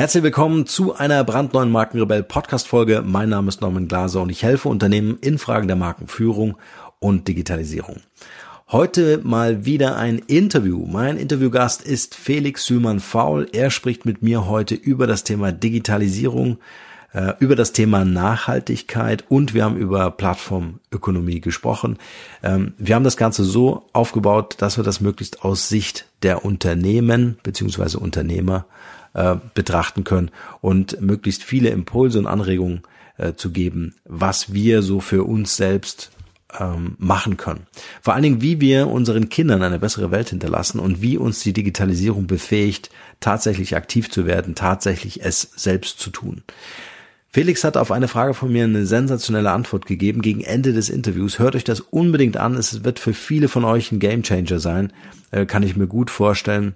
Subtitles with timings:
[0.00, 3.02] Herzlich willkommen zu einer brandneuen Markenrebell Podcast Folge.
[3.04, 6.56] Mein Name ist Norman Glaser und ich helfe Unternehmen in Fragen der Markenführung
[7.00, 7.96] und Digitalisierung.
[8.72, 10.86] Heute mal wieder ein Interview.
[10.86, 13.48] Mein Interviewgast ist Felix Sümann-Faul.
[13.52, 16.56] Er spricht mit mir heute über das Thema Digitalisierung,
[17.12, 21.98] äh, über das Thema Nachhaltigkeit und wir haben über Plattformökonomie gesprochen.
[22.42, 27.36] Ähm, wir haben das Ganze so aufgebaut, dass wir das möglichst aus Sicht der Unternehmen
[27.42, 28.64] beziehungsweise Unternehmer
[29.14, 30.30] äh, betrachten können
[30.60, 32.82] und möglichst viele Impulse und Anregungen
[33.16, 36.10] äh, zu geben, was wir so für uns selbst
[36.58, 37.66] ähm, machen können.
[38.02, 41.52] Vor allen Dingen, wie wir unseren Kindern eine bessere Welt hinterlassen und wie uns die
[41.52, 46.42] Digitalisierung befähigt, tatsächlich aktiv zu werden, tatsächlich es selbst zu tun.
[47.32, 51.38] Felix hat auf eine Frage von mir eine sensationelle Antwort gegeben gegen Ende des Interviews.
[51.38, 52.54] Hört euch das unbedingt an.
[52.54, 54.92] Es wird für viele von euch ein Gamechanger sein.
[55.30, 56.74] Äh, kann ich mir gut vorstellen,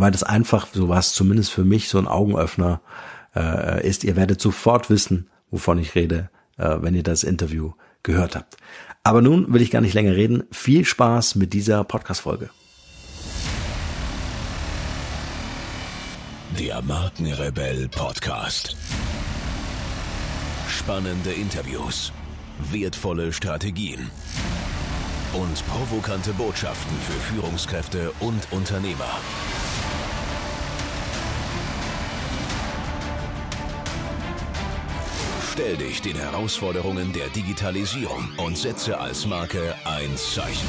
[0.00, 2.80] weil das einfach so was zumindest für mich so ein Augenöffner
[3.34, 4.04] äh, ist.
[4.04, 8.56] Ihr werdet sofort wissen, wovon ich rede, äh, wenn ihr das Interview gehört habt.
[9.02, 10.44] Aber nun will ich gar nicht länger reden.
[10.50, 12.50] Viel Spaß mit dieser Podcast-Folge.
[16.58, 18.76] Der Markenrebell Podcast.
[20.68, 22.12] Spannende Interviews,
[22.70, 24.10] wertvolle Strategien
[25.34, 29.18] und provokante Botschaften für Führungskräfte und Unternehmer.
[35.54, 40.66] Stell dich den Herausforderungen der Digitalisierung und setze als Marke ein Zeichen.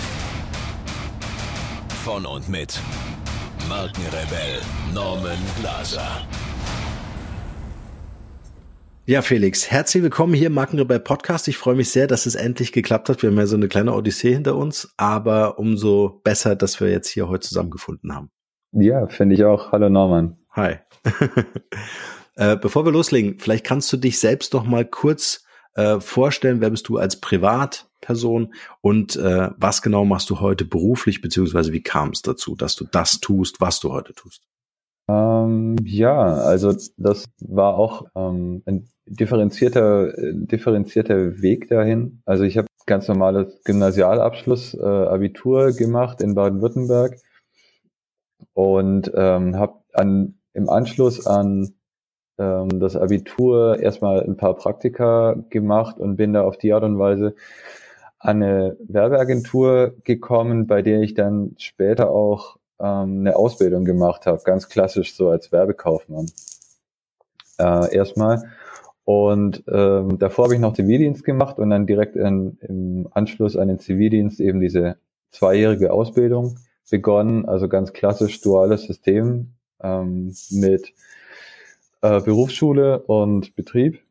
[2.03, 2.79] Von und mit
[3.67, 4.59] Markenrebell
[4.93, 6.27] Norman Glaser.
[9.07, 11.47] Ja, Felix, herzlich willkommen hier im Markenrebell Podcast.
[11.47, 13.23] Ich freue mich sehr, dass es endlich geklappt hat.
[13.23, 17.09] Wir haben ja so eine kleine Odyssee hinter uns, aber umso besser, dass wir jetzt
[17.09, 18.29] hier heute zusammengefunden haben.
[18.71, 19.71] Ja, finde ich auch.
[19.71, 20.37] Hallo Norman.
[20.51, 20.75] Hi.
[22.35, 25.43] Äh, bevor wir loslegen, vielleicht kannst du dich selbst noch mal kurz
[25.75, 31.21] äh, vorstellen, wer bist du als Privatperson und äh, was genau machst du heute beruflich,
[31.21, 34.43] beziehungsweise wie kam es dazu, dass du das tust, was du heute tust?
[35.07, 42.21] Ähm, ja, also das war auch ähm, ein differenzierter, differenzierter Weg dahin.
[42.25, 47.17] Also ich habe ganz normales Gymnasialabschluss, äh, Abitur gemacht in Baden-Württemberg
[48.53, 51.75] und ähm, habe an im Anschluss an
[52.37, 56.99] ähm, das Abitur erstmal ein paar Praktika gemacht und bin da auf die Art und
[56.99, 57.35] Weise
[58.19, 64.41] an eine Werbeagentur gekommen, bei der ich dann später auch ähm, eine Ausbildung gemacht habe,
[64.43, 66.25] ganz klassisch so als Werbekaufmann.
[67.59, 68.43] Äh, erstmal.
[69.05, 73.67] Und ähm, davor habe ich noch Zivildienst gemacht und dann direkt in, im Anschluss an
[73.67, 74.97] den Zivildienst eben diese
[75.29, 76.57] zweijährige Ausbildung
[76.89, 80.93] begonnen, also ganz klassisch duales System ähm, mit
[82.05, 84.01] äh, Berufsschule und Betrieb.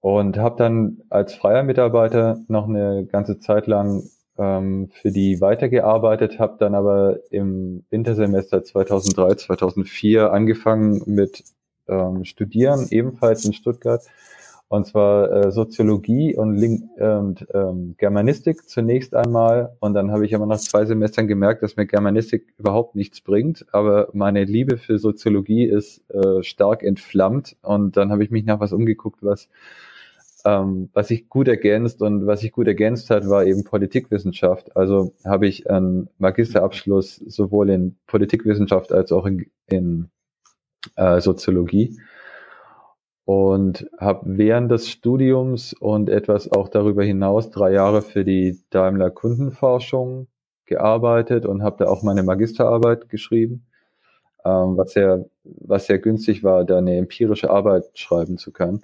[0.00, 4.04] Und habe dann als freier Mitarbeiter noch eine ganze Zeit lang
[4.38, 11.44] ähm, für die weitergearbeitet, habe dann aber im Wintersemester 2003, 2004 angefangen mit
[11.86, 14.02] ähm, Studieren, ebenfalls in Stuttgart
[14.70, 19.76] und zwar äh, Soziologie und, Link und ähm, Germanistik zunächst einmal.
[19.80, 23.66] Und dann habe ich aber nach zwei Semestern gemerkt, dass mir Germanistik überhaupt nichts bringt.
[23.72, 27.56] Aber meine Liebe für Soziologie ist äh, stark entflammt.
[27.62, 29.48] Und dann habe ich mich nach was umgeguckt, was
[30.44, 34.76] ähm, was sich gut ergänzt und was sich gut ergänzt hat, war eben Politikwissenschaft.
[34.76, 40.10] Also habe ich einen Magisterabschluss sowohl in Politikwissenschaft als auch in, in
[40.94, 41.98] äh, Soziologie
[43.30, 49.12] und habe während des Studiums und etwas auch darüber hinaus drei Jahre für die Daimler
[49.12, 50.26] Kundenforschung
[50.66, 53.66] gearbeitet und habe da auch meine Magisterarbeit geschrieben,
[54.44, 58.82] ähm, was sehr was sehr günstig war, da eine empirische Arbeit schreiben zu können.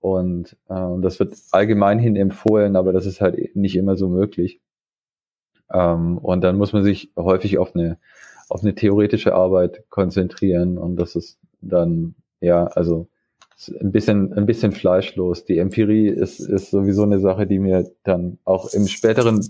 [0.00, 4.60] Und äh, das wird allgemein hin empfohlen, aber das ist halt nicht immer so möglich.
[5.72, 7.98] Ähm, und dann muss man sich häufig auf eine
[8.50, 13.08] auf eine theoretische Arbeit konzentrieren und das ist dann ja also
[13.80, 15.44] ein bisschen, ein bisschen fleischlos.
[15.44, 19.44] Die Empirie ist, ist sowieso eine Sache, die mir dann auch im späteren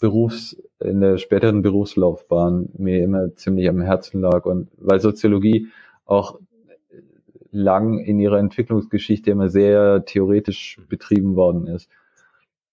[0.00, 5.68] Berufs, in der späteren Berufslaufbahn mir immer ziemlich am Herzen lag und weil Soziologie
[6.04, 6.38] auch
[7.50, 11.88] lang in ihrer Entwicklungsgeschichte immer sehr theoretisch betrieben worden ist.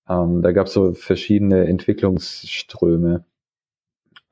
[0.09, 3.24] Ähm, da gab es so verschiedene Entwicklungsströme.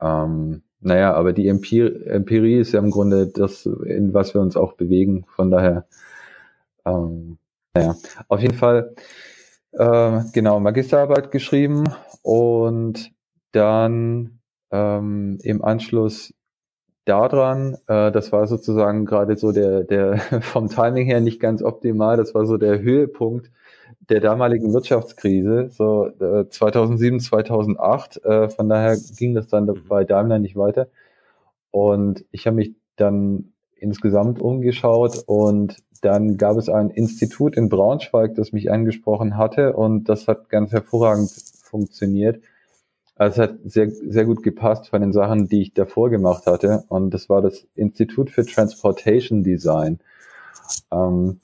[0.00, 4.56] Ähm, naja, aber die Empirie, Empirie ist ja im Grunde das, in was wir uns
[4.56, 5.24] auch bewegen.
[5.36, 5.86] Von daher
[6.84, 7.38] ähm,
[7.74, 7.94] naja,
[8.28, 8.94] auf jeden Fall,
[9.72, 11.84] äh, genau, Magisterarbeit geschrieben
[12.22, 13.12] und
[13.52, 14.40] dann
[14.70, 16.34] ähm, im Anschluss
[17.04, 22.16] daran, äh, das war sozusagen gerade so der, der vom Timing her nicht ganz optimal,
[22.16, 23.50] das war so der Höhepunkt
[24.10, 28.24] der damaligen Wirtschaftskrise, so äh, 2007, 2008.
[28.24, 29.84] Äh, von daher ging das dann mhm.
[29.88, 30.88] bei Daimler nicht weiter.
[31.70, 38.34] Und ich habe mich dann insgesamt umgeschaut und dann gab es ein Institut in Braunschweig,
[38.34, 41.30] das mich angesprochen hatte und das hat ganz hervorragend
[41.62, 42.40] funktioniert.
[43.16, 46.84] Also es hat sehr, sehr gut gepasst von den Sachen, die ich davor gemacht hatte.
[46.88, 49.98] Und das war das Institut für Transportation Design
[50.90, 51.40] ähm,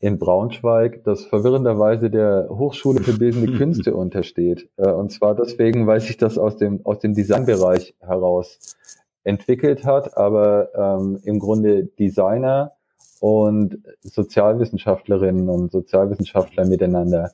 [0.00, 4.70] in Braunschweig, das verwirrenderweise der Hochschule für Bildende Künste untersteht.
[4.78, 8.76] Äh, und zwar deswegen, weil sich das aus dem, aus dem Designbereich heraus
[9.22, 12.75] entwickelt hat, aber ähm, im Grunde Designer
[13.20, 17.32] und Sozialwissenschaftlerinnen und Sozialwissenschaftler miteinander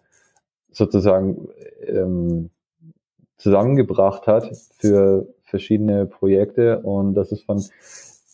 [0.71, 1.49] sozusagen
[1.87, 2.51] ähm,
[3.37, 7.63] zusammengebracht hat für verschiedene Projekte und das ist von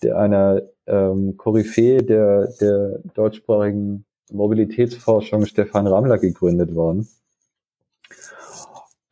[0.03, 7.09] der, einer ähm, Koryphäe der, der deutschsprachigen Mobilitätsforschung Stefan Rammler gegründet worden.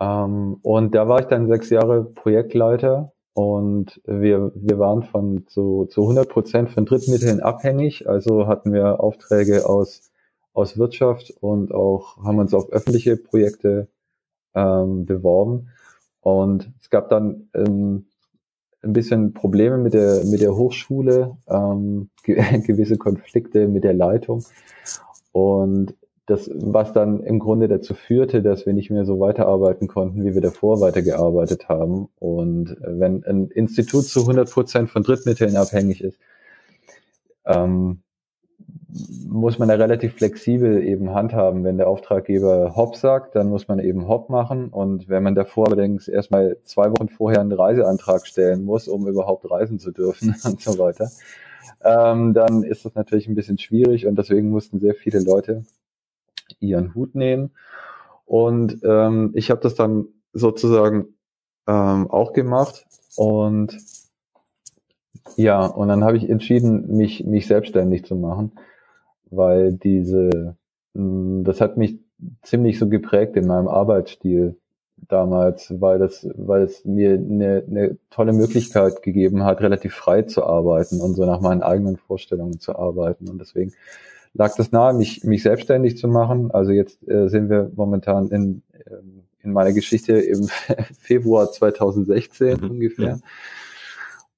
[0.01, 5.85] Ähm, und da war ich dann sechs Jahre Projektleiter und wir, wir waren von zu,
[5.91, 8.09] zu 100 Prozent von Drittmitteln abhängig.
[8.09, 10.11] Also hatten wir Aufträge aus,
[10.55, 13.89] aus Wirtschaft und auch haben uns auf öffentliche Projekte
[14.55, 15.69] ähm, beworben.
[16.23, 18.07] Und es gab dann ähm,
[18.81, 24.47] ein bisschen Probleme mit der, mit der Hochschule, ähm, gewisse Konflikte mit der Leitung.
[25.33, 25.95] Und
[26.27, 30.35] das, was dann im Grunde dazu führte, dass wir nicht mehr so weiterarbeiten konnten, wie
[30.35, 32.09] wir davor weitergearbeitet haben.
[32.19, 36.19] Und wenn ein Institut zu 100 Prozent von Drittmitteln abhängig ist,
[37.45, 38.01] ähm,
[39.29, 41.63] muss man da relativ flexibel eben handhaben.
[41.63, 44.69] Wenn der Auftraggeber Hop sagt, dann muss man eben Hop machen.
[44.69, 49.49] Und wenn man davor allerdings erstmal zwei Wochen vorher einen Reiseantrag stellen muss, um überhaupt
[49.49, 51.09] reisen zu dürfen und so weiter,
[51.85, 55.65] ähm, dann ist das natürlich ein bisschen schwierig und deswegen mussten sehr viele Leute
[56.61, 57.51] ihren Hut nehmen.
[58.25, 61.15] Und ähm, ich habe das dann sozusagen
[61.67, 62.87] ähm, auch gemacht
[63.17, 63.77] und
[65.37, 68.53] ja, und dann habe ich entschieden, mich, mich selbstständig zu machen
[69.31, 70.57] weil diese,
[70.95, 71.99] mm, das hat mich
[72.43, 74.57] ziemlich so geprägt in meinem Arbeitsstil
[74.97, 80.45] damals, weil das, weil es mir eine, eine tolle Möglichkeit gegeben hat, relativ frei zu
[80.45, 83.29] arbeiten und so nach meinen eigenen Vorstellungen zu arbeiten.
[83.29, 83.73] Und deswegen
[84.37, 86.51] lag das nahe, mich, mich selbstständig zu machen.
[86.51, 90.49] Also jetzt äh, sind wir momentan in, ähm, in meiner Geschichte im
[90.99, 92.71] Februar 2016 mhm.
[92.71, 93.07] ungefähr.
[93.07, 93.19] Ja.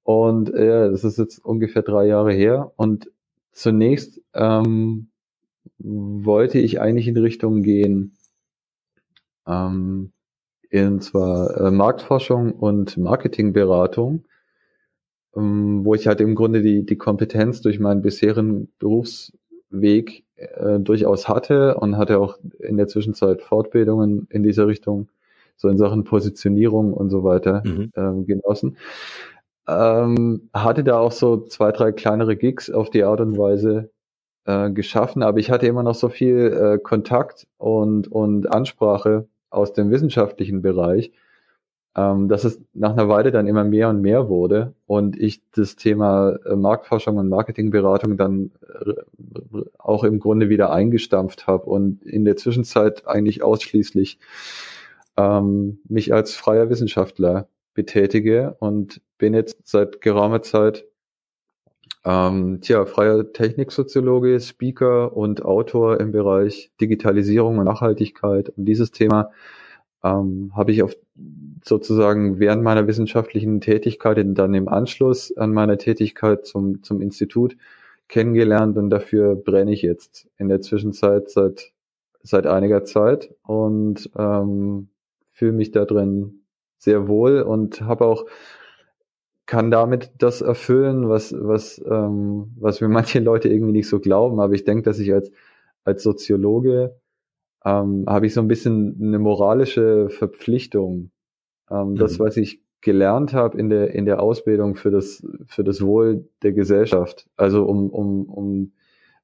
[0.03, 2.71] Und äh, das ist jetzt ungefähr drei Jahre her.
[2.75, 3.09] Und
[3.59, 5.09] Zunächst ähm,
[5.79, 8.15] wollte ich eigentlich in Richtung gehen,
[9.45, 10.13] ähm,
[10.69, 14.23] in zwar äh, Marktforschung und Marketingberatung,
[15.35, 18.71] ähm, wo ich halt im Grunde die, die Kompetenz durch meinen bisherigen
[19.69, 25.09] Berufsweg äh, durchaus hatte und hatte auch in der Zwischenzeit Fortbildungen in dieser Richtung,
[25.55, 27.91] so in Sachen Positionierung und so weiter mhm.
[27.95, 28.77] ähm, genossen.
[29.67, 33.91] Ähm, hatte da auch so zwei, drei kleinere Gigs auf die Art und Weise
[34.45, 39.73] äh, geschaffen, aber ich hatte immer noch so viel äh, Kontakt und, und Ansprache aus
[39.73, 41.11] dem wissenschaftlichen Bereich,
[41.95, 45.75] ähm, dass es nach einer Weile dann immer mehr und mehr wurde und ich das
[45.75, 48.51] Thema äh, Marktforschung und Marketingberatung dann
[48.83, 48.93] äh,
[49.77, 54.19] auch im Grunde wieder eingestampft habe und in der Zwischenzeit eigentlich ausschließlich
[55.17, 60.85] ähm, mich als freier Wissenschaftler betätige und bin jetzt seit geraumer Zeit
[62.05, 68.49] ähm, tja, freier Techniksoziologe, Speaker und Autor im Bereich Digitalisierung und Nachhaltigkeit.
[68.49, 69.31] Und dieses Thema
[70.03, 70.95] ähm, habe ich auf
[71.63, 77.57] sozusagen während meiner wissenschaftlichen Tätigkeit, dann im Anschluss an meiner Tätigkeit zum, zum Institut
[78.07, 81.71] kennengelernt und dafür brenne ich jetzt in der Zwischenzeit seit,
[82.23, 84.89] seit einiger Zeit und ähm,
[85.31, 86.41] fühle mich da drin
[86.77, 88.25] sehr wohl und habe auch
[89.45, 94.39] kann damit das erfüllen, was was ähm, was mir manche Leute irgendwie nicht so glauben.
[94.39, 95.31] Aber ich denke, dass ich als
[95.83, 96.95] als Soziologe
[97.65, 101.11] ähm, habe ich so ein bisschen eine moralische Verpflichtung,
[101.69, 101.95] ähm, mhm.
[101.95, 106.29] das was ich gelernt habe in der in der Ausbildung für das für das Wohl
[106.43, 108.71] der Gesellschaft, also um um um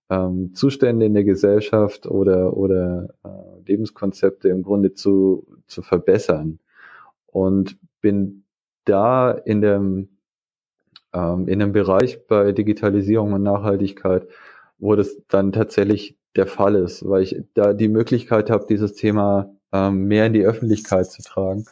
[0.09, 3.29] ähm, Zustände in der Gesellschaft oder oder äh,
[3.65, 6.59] Lebenskonzepte im Grunde zu zu verbessern
[7.27, 8.45] und bin
[8.85, 10.09] da in dem,
[11.13, 14.27] ähm, in dem Bereich bei Digitalisierung und Nachhaltigkeit,
[14.77, 19.51] wo das dann tatsächlich der Fall ist, weil ich da die Möglichkeit habe, dieses Thema
[19.71, 21.65] ähm, mehr in die Öffentlichkeit zu tragen.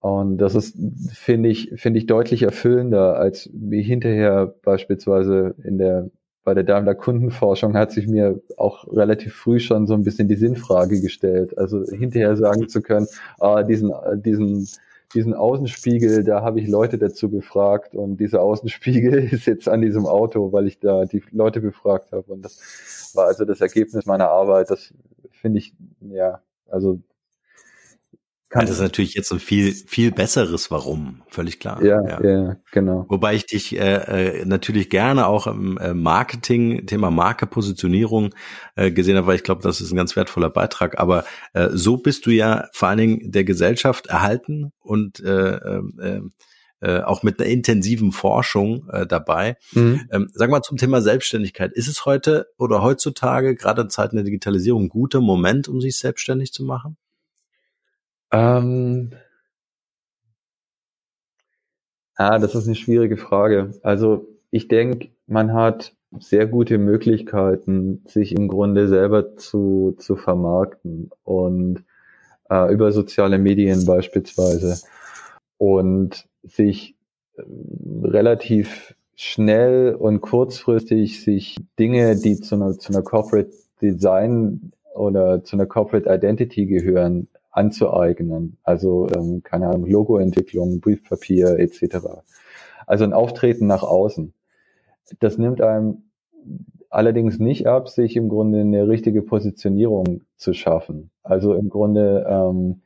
[0.00, 0.76] Und das ist,
[1.12, 6.10] finde ich, finde ich deutlich erfüllender, als wie hinterher beispielsweise in der,
[6.42, 10.34] bei der Daimler Kundenforschung hat sich mir auch relativ früh schon so ein bisschen die
[10.34, 11.56] Sinnfrage gestellt.
[11.56, 13.06] Also hinterher sagen zu können,
[13.38, 14.68] ah, diesen, diesen,
[15.14, 20.06] diesen Außenspiegel, da habe ich Leute dazu befragt und dieser Außenspiegel ist jetzt an diesem
[20.06, 22.32] Auto, weil ich da die Leute befragt habe.
[22.32, 24.70] Und das war also das Ergebnis meiner Arbeit.
[24.70, 24.92] Das
[25.30, 26.98] finde ich, ja, also
[28.52, 31.82] kann das ist natürlich jetzt ein viel, viel besseres Warum, völlig klar.
[31.82, 33.06] Ja, ja, ja genau.
[33.08, 38.34] Wobei ich dich äh, äh, natürlich gerne auch im äh, Marketing, Thema Marke, Positionierung
[38.76, 41.00] äh, gesehen habe, weil ich glaube, das ist ein ganz wertvoller Beitrag.
[41.00, 46.20] Aber äh, so bist du ja vor allen Dingen der Gesellschaft erhalten und äh, äh,
[46.82, 49.56] äh, auch mit einer intensiven Forschung äh, dabei.
[49.72, 50.02] Mhm.
[50.10, 51.72] Ähm, sag mal zum Thema Selbstständigkeit.
[51.72, 55.96] Ist es heute oder heutzutage, gerade in Zeiten der Digitalisierung, ein guter Moment, um sich
[55.96, 56.98] selbstständig zu machen?
[58.32, 59.12] Ähm,
[62.16, 63.74] ah, das ist eine schwierige Frage.
[63.82, 71.10] Also ich denke, man hat sehr gute Möglichkeiten, sich im Grunde selber zu, zu vermarkten
[71.24, 71.84] und
[72.50, 74.78] äh, über soziale Medien beispielsweise
[75.58, 76.96] und sich
[77.36, 77.42] äh,
[78.04, 85.56] relativ schnell und kurzfristig sich Dinge, die zu einer, zu einer Corporate Design oder zu
[85.56, 88.58] einer Corporate Identity gehören, anzueignen.
[88.64, 91.98] Also ähm, keine Ahnung, Logoentwicklung, Briefpapier etc.
[92.86, 94.32] Also ein Auftreten nach außen.
[95.20, 96.04] Das nimmt einem
[96.88, 101.10] allerdings nicht ab, sich im Grunde eine richtige Positionierung zu schaffen.
[101.22, 102.82] Also im Grunde ähm,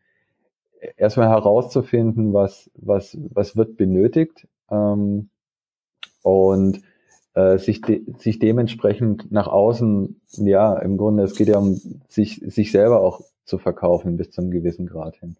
[0.97, 5.31] erstmal herauszufinden, was, was, was wird benötigt ähm,
[6.23, 6.83] und
[7.35, 12.43] äh, sich, de sich dementsprechend nach außen, ja, im Grunde, es geht ja um sich,
[12.47, 15.37] sich selber auch zu verkaufen bis zum gewissen Grad hin.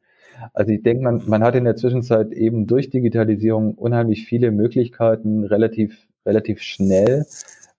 [0.53, 5.45] Also ich denke, man, man hat in der Zwischenzeit eben durch Digitalisierung unheimlich viele Möglichkeiten,
[5.45, 7.27] relativ, relativ schnell,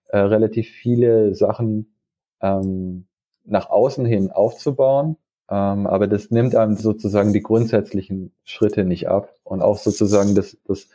[0.08, 1.92] äh, relativ viele Sachen
[2.40, 3.06] ähm,
[3.44, 5.16] nach außen hin aufzubauen.
[5.50, 9.34] Ähm, aber das nimmt einem sozusagen die grundsätzlichen Schritte nicht ab.
[9.44, 10.88] Und auch sozusagen das, das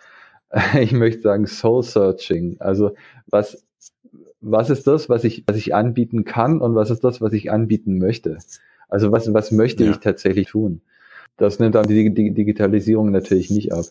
[0.80, 2.58] ich möchte sagen, Soul Searching.
[2.60, 2.92] Also
[3.28, 3.66] was,
[4.42, 7.52] was ist das, was ich, was ich anbieten kann und was ist das, was ich
[7.52, 8.38] anbieten möchte?
[8.94, 9.92] Also was, was möchte ja.
[9.92, 10.82] ich tatsächlich tun?
[11.38, 13.86] Das nimmt dann die, die Digitalisierung natürlich nicht ab.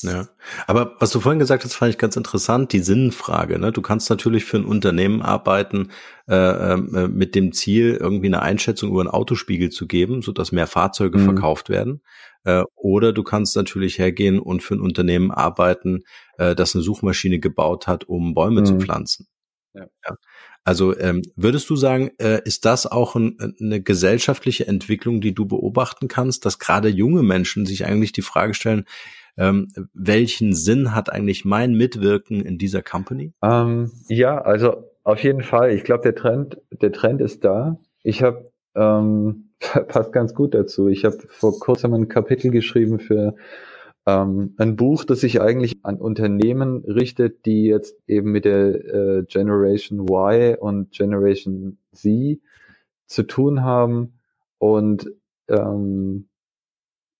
[0.00, 0.28] Ja,
[0.66, 3.58] aber was du vorhin gesagt hast, fand ich ganz interessant, die Sinnfrage.
[3.58, 3.70] Ne?
[3.70, 5.90] Du kannst natürlich für ein Unternehmen arbeiten
[6.26, 10.50] äh, äh, mit dem Ziel, irgendwie eine Einschätzung über einen Autospiegel zu geben, so dass
[10.50, 11.24] mehr Fahrzeuge mhm.
[11.24, 12.02] verkauft werden.
[12.44, 16.04] Äh, oder du kannst natürlich hergehen und für ein Unternehmen arbeiten,
[16.38, 18.66] äh, das eine Suchmaschine gebaut hat, um Bäume mhm.
[18.66, 19.28] zu pflanzen.
[19.74, 19.86] Ja.
[20.08, 20.16] ja.
[20.64, 25.46] Also ähm, würdest du sagen, äh, ist das auch ein, eine gesellschaftliche Entwicklung, die du
[25.46, 28.86] beobachten kannst, dass gerade junge Menschen sich eigentlich die Frage stellen,
[29.36, 33.32] ähm, welchen Sinn hat eigentlich mein Mitwirken in dieser Company?
[33.42, 35.72] Ähm, ja, also auf jeden Fall.
[35.72, 37.78] Ich glaube, der Trend, der Trend ist da.
[38.02, 39.50] Ich habe ähm,
[39.88, 40.88] passt ganz gut dazu.
[40.88, 43.34] Ich habe vor kurzem ein Kapitel geschrieben für
[44.06, 49.24] ähm, ein Buch, das sich eigentlich an Unternehmen richtet, die jetzt eben mit der äh,
[49.24, 52.40] Generation Y und Generation Z
[53.06, 54.14] zu tun haben
[54.58, 55.10] und
[55.48, 56.28] ähm,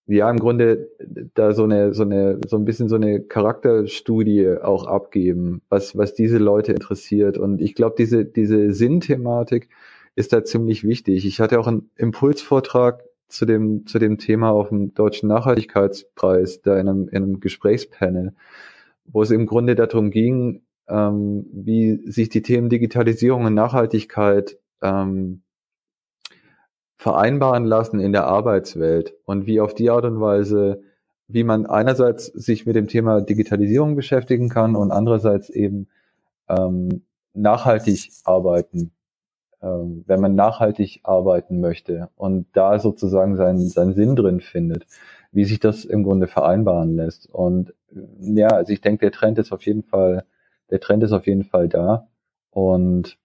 [0.06, 0.90] ja im Grunde
[1.34, 6.14] da so eine so eine so ein bisschen so eine Charakterstudie auch abgeben, was was
[6.14, 9.68] diese Leute interessiert und ich glaube diese diese Sinnthematik
[10.16, 11.26] ist da ziemlich wichtig.
[11.26, 16.78] Ich hatte auch einen Impulsvortrag zu dem, zu dem Thema auf dem Deutschen Nachhaltigkeitspreis, da
[16.78, 18.34] in einem, in einem Gesprächspanel,
[19.06, 25.42] wo es im Grunde darum ging, ähm, wie sich die Themen Digitalisierung und Nachhaltigkeit ähm,
[26.96, 30.82] vereinbaren lassen in der Arbeitswelt und wie auf die Art und Weise,
[31.28, 35.88] wie man einerseits sich mit dem Thema Digitalisierung beschäftigen kann und andererseits eben
[36.48, 37.04] ähm,
[37.34, 38.93] nachhaltig arbeiten
[39.64, 44.86] wenn man nachhaltig arbeiten möchte und da sozusagen seinen, seinen Sinn drin findet,
[45.32, 47.28] wie sich das im Grunde vereinbaren lässt.
[47.32, 47.74] Und
[48.20, 50.24] ja, also ich denke, der Trend ist auf jeden Fall,
[50.70, 52.08] der Trend ist auf jeden Fall da
[52.50, 53.18] und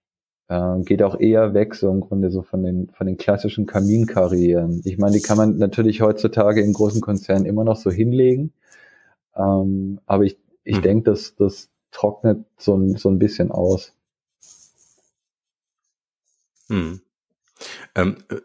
[0.48, 4.82] äh, geht auch eher weg, so im Grunde so von den, von den klassischen Kaminkarrieren.
[4.84, 8.52] Ich meine, die kann man natürlich heutzutage in großen Konzernen immer noch so hinlegen.
[9.36, 10.82] Ähm, aber ich, ich mhm.
[10.82, 13.94] denke, dass das trocknet so, so ein bisschen aus.
[16.70, 17.00] Hm.
[17.94, 18.36] Ähm, äh,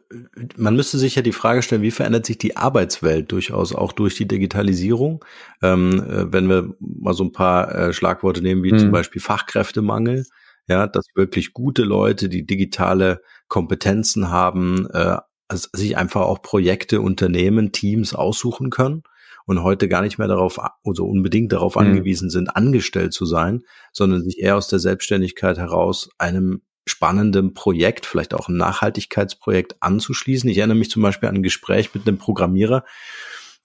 [0.58, 4.16] man müsste sich ja die Frage stellen, wie verändert sich die Arbeitswelt durchaus auch durch
[4.16, 5.24] die Digitalisierung?
[5.62, 8.80] Ähm, äh, wenn wir mal so ein paar äh, Schlagworte nehmen, wie hm.
[8.80, 10.26] zum Beispiel Fachkräftemangel,
[10.68, 15.18] ja, dass wirklich gute Leute, die digitale Kompetenzen haben, äh,
[15.48, 19.04] also sich einfach auch Projekte, Unternehmen, Teams aussuchen können
[19.46, 21.82] und heute gar nicht mehr darauf, also unbedingt darauf mhm.
[21.82, 23.64] angewiesen sind, angestellt zu sein,
[23.94, 30.50] sondern sich eher aus der Selbstständigkeit heraus einem spannenden Projekt, vielleicht auch ein Nachhaltigkeitsprojekt anzuschließen.
[30.50, 32.86] Ich erinnere mich zum Beispiel an ein Gespräch mit einem Programmierer,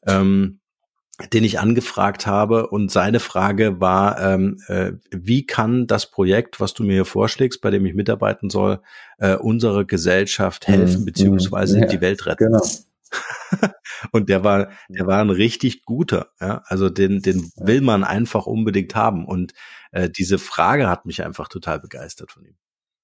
[0.07, 0.61] ähm,
[1.35, 6.73] den ich angefragt habe und seine Frage war, ähm, äh, wie kann das Projekt, was
[6.73, 8.81] du mir hier vorschlägst, bei dem ich mitarbeiten soll,
[9.19, 11.05] äh, unsere Gesellschaft helfen, mhm.
[11.05, 12.45] beziehungsweise ja, die Welt retten?
[12.45, 12.63] Genau.
[14.13, 16.29] und der war, der war ein richtig guter.
[16.41, 16.63] Ja?
[16.67, 19.27] Also den, den will man einfach unbedingt haben.
[19.27, 19.53] Und
[19.93, 22.57] äh, diese Frage hat mich einfach total begeistert von ihm.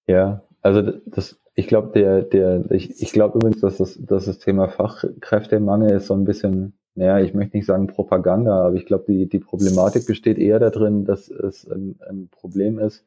[0.07, 4.39] Ja, also das, ich glaube, der, der, ich, ich glaube übrigens, dass das, dass das
[4.39, 9.05] Thema Fachkräftemangel ist so ein bisschen, naja, ich möchte nicht sagen Propaganda, aber ich glaube,
[9.09, 13.05] die, die Problematik besteht eher darin, dass es ein, ein Problem ist,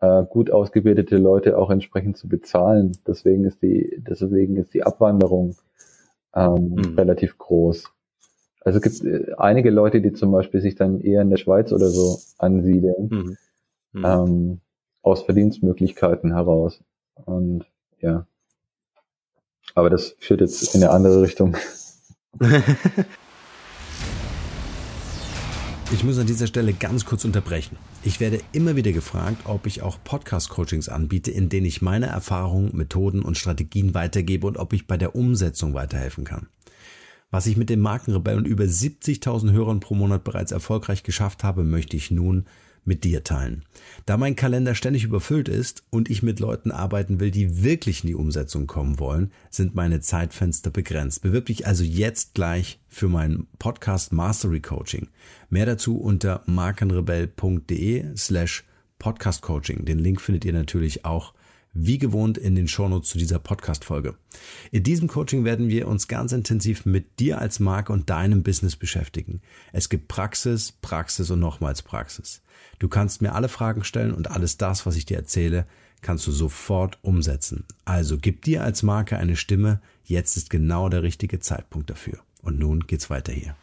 [0.00, 2.92] äh, gut ausgebildete Leute auch entsprechend zu bezahlen.
[3.06, 5.56] Deswegen ist die, deswegen ist die Abwanderung
[6.34, 6.94] ähm, mhm.
[6.96, 7.84] relativ groß.
[8.62, 11.72] Also es gibt äh, einige Leute, die zum Beispiel sich dann eher in der Schweiz
[11.72, 13.36] oder so ansiedeln, mhm.
[13.92, 14.04] Mhm.
[14.04, 14.60] Ähm,
[15.02, 16.82] aus Verdienstmöglichkeiten heraus.
[17.14, 17.64] Und
[18.00, 18.26] ja.
[19.74, 21.56] Aber das führt jetzt in eine andere Richtung.
[25.92, 27.76] Ich muss an dieser Stelle ganz kurz unterbrechen.
[28.04, 32.76] Ich werde immer wieder gefragt, ob ich auch Podcast-Coachings anbiete, in denen ich meine Erfahrungen,
[32.76, 36.46] Methoden und Strategien weitergebe und ob ich bei der Umsetzung weiterhelfen kann.
[37.32, 41.64] Was ich mit dem Markenrebell und über 70.000 Hörern pro Monat bereits erfolgreich geschafft habe,
[41.64, 42.46] möchte ich nun
[42.84, 43.64] mit dir teilen.
[44.06, 48.08] Da mein Kalender ständig überfüllt ist und ich mit Leuten arbeiten will, die wirklich in
[48.08, 51.22] die Umsetzung kommen wollen, sind meine Zeitfenster begrenzt.
[51.22, 55.08] Bewirb dich also jetzt gleich für mein Podcast Mastery Coaching.
[55.48, 58.64] Mehr dazu unter markenrebell.de slash
[58.98, 59.84] Podcast Coaching.
[59.84, 61.34] Den Link findet ihr natürlich auch
[61.72, 64.16] wie gewohnt in den Shownotes zu dieser Podcast-Folge.
[64.70, 68.76] In diesem Coaching werden wir uns ganz intensiv mit dir als Marke und deinem Business
[68.76, 69.40] beschäftigen.
[69.72, 72.42] Es gibt Praxis, Praxis und nochmals Praxis.
[72.78, 75.66] Du kannst mir alle Fragen stellen und alles das, was ich dir erzähle,
[76.02, 77.64] kannst du sofort umsetzen.
[77.84, 79.80] Also gib dir als Marke eine Stimme.
[80.04, 82.18] Jetzt ist genau der richtige Zeitpunkt dafür.
[82.42, 83.54] Und nun geht's weiter hier.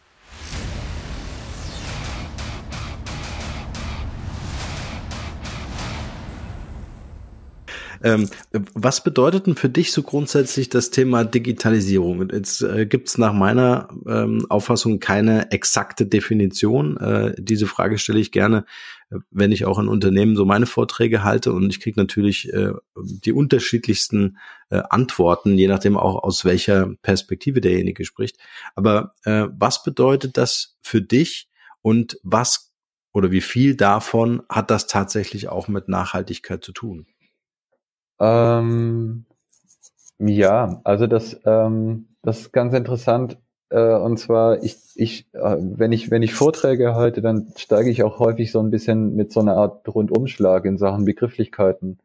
[8.04, 8.30] Ähm,
[8.74, 12.30] was bedeutet denn für dich so grundsätzlich das Thema Digitalisierung?
[12.32, 16.98] Jetzt äh, gibt es nach meiner ähm, Auffassung keine exakte Definition.
[16.98, 18.66] Äh, diese Frage stelle ich gerne,
[19.32, 23.32] wenn ich auch in Unternehmen so meine Vorträge halte und ich kriege natürlich äh, die
[23.32, 24.38] unterschiedlichsten
[24.70, 28.38] äh, Antworten, je nachdem auch aus welcher Perspektive derjenige spricht.
[28.76, 31.50] Aber äh, was bedeutet das für dich
[31.82, 32.74] und was
[33.14, 37.08] oder wie viel davon hat das tatsächlich auch mit Nachhaltigkeit zu tun?
[38.20, 39.26] Ähm,
[40.20, 43.38] ja, also das, ähm, das ist ganz interessant.
[43.70, 48.04] Äh, und zwar, ich, ich, äh, wenn ich, wenn ich Vorträge halte, dann steige ich
[48.04, 52.00] auch häufig so ein bisschen mit so einer Art Rundumschlag in Sachen Begrifflichkeiten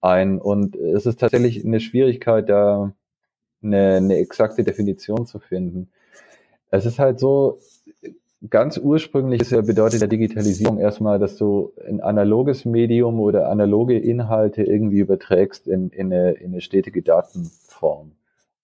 [0.00, 0.38] ein.
[0.40, 2.92] Und es ist tatsächlich eine Schwierigkeit, da
[3.62, 5.90] eine, eine exakte Definition zu finden.
[6.70, 7.58] Es ist halt so,
[8.50, 13.98] ganz ursprünglich ist ja bedeutet der Digitalisierung erstmal, dass du ein analoges Medium oder analoge
[13.98, 18.12] Inhalte irgendwie überträgst in, in, eine, in eine stetige Datenform.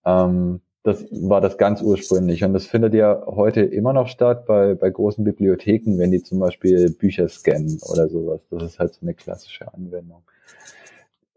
[0.05, 2.45] Ähm, das war das ganz ursprünglich.
[2.45, 6.39] Und das findet ja heute immer noch statt bei, bei großen Bibliotheken, wenn die zum
[6.39, 8.41] Beispiel Bücher scannen oder sowas.
[8.51, 10.23] Das ist halt so eine klassische Anwendung.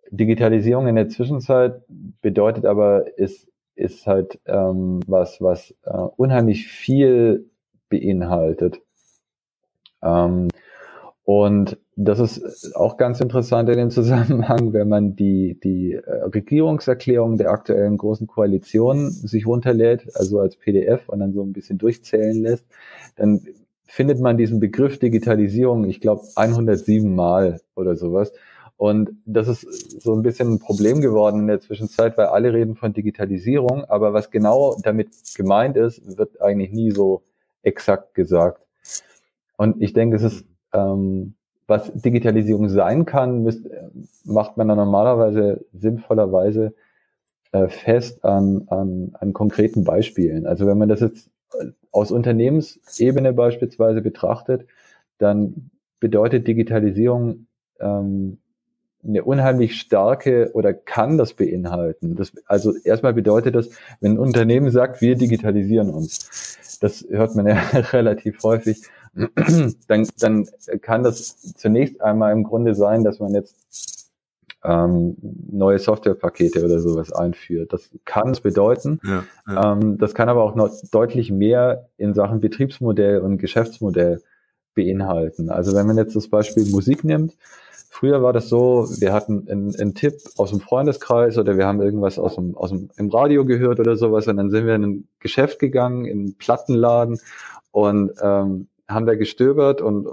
[0.10, 1.82] Digitalisierung in der Zwischenzeit
[2.22, 7.51] bedeutet aber, ist, ist halt ähm, was, was äh, unheimlich viel
[7.92, 8.82] beinhaltet.
[10.02, 10.48] Ähm,
[11.24, 17.38] und das ist auch ganz interessant in dem Zusammenhang, wenn man die, die äh, Regierungserklärung
[17.38, 22.42] der aktuellen großen Koalition sich runterlädt, also als PDF und dann so ein bisschen durchzählen
[22.42, 22.66] lässt,
[23.16, 23.42] dann
[23.86, 28.32] findet man diesen Begriff Digitalisierung, ich glaube, 107 Mal oder sowas.
[28.78, 32.76] Und das ist so ein bisschen ein Problem geworden in der Zwischenzeit, weil alle reden
[32.76, 37.22] von Digitalisierung, aber was genau damit gemeint ist, wird eigentlich nie so
[37.64, 38.66] exakt gesagt.
[39.58, 41.36] Und ich denke, es ist, ähm,
[41.68, 43.66] was Digitalisierung sein kann, müsst,
[44.26, 46.74] macht man dann normalerweise sinnvollerweise
[47.52, 50.48] äh, fest an, an, an konkreten Beispielen.
[50.48, 51.30] Also wenn man das jetzt
[51.92, 54.66] aus Unternehmensebene beispielsweise betrachtet,
[55.18, 55.70] dann
[56.00, 57.48] bedeutet Digitalisierung
[57.80, 58.38] ähm,
[59.04, 62.16] eine unheimlich starke oder kann das beinhalten.
[62.16, 63.70] Das, also erstmal bedeutet das,
[64.00, 66.20] wenn ein Unternehmen sagt, wir digitalisieren uns,
[66.82, 67.56] das hört man ja
[67.94, 68.82] relativ häufig,
[69.88, 70.48] dann, dann
[70.82, 74.12] kann das zunächst einmal im Grunde sein, dass man jetzt
[74.64, 75.16] ähm,
[75.52, 77.74] neue Softwarepakete oder sowas einführt.
[77.74, 79.00] Das kann es bedeuten.
[79.04, 79.74] Ja, ja.
[79.74, 84.22] Ähm, das kann aber auch noch deutlich mehr in Sachen Betriebsmodell und Geschäftsmodell
[84.76, 85.50] beinhalten.
[85.50, 87.36] Also wenn man jetzt das Beispiel Musik nimmt,
[87.92, 91.82] früher war das so, wir hatten einen, einen Tipp aus dem Freundeskreis oder wir haben
[91.82, 94.84] irgendwas aus dem, aus dem im Radio gehört oder sowas und dann sind wir in
[94.84, 97.20] ein Geschäft gegangen, in einen Plattenladen
[97.72, 100.08] und ähm, haben da gestöbert und